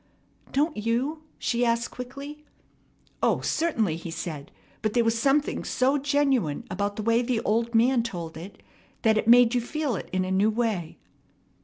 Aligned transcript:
"Don't 0.51 0.75
you?" 0.77 1.21
she 1.37 1.63
asked 1.63 1.91
quickly. 1.91 2.43
"O, 3.21 3.41
certainly!" 3.41 3.97
he 3.97 4.09
said, 4.09 4.51
"but 4.81 4.93
there 4.93 5.03
was 5.03 5.15
something 5.15 5.63
so 5.63 5.99
genuine 5.99 6.63
about 6.71 6.95
the 6.95 7.03
way 7.03 7.21
the 7.21 7.39
old 7.41 7.75
man 7.75 8.01
told 8.01 8.35
it 8.35 8.63
that 9.03 9.19
it 9.19 9.27
made 9.27 9.53
you 9.53 9.61
feel 9.61 9.95
it 9.95 10.09
in 10.11 10.25
a 10.25 10.31
new 10.31 10.49
way." 10.49 10.97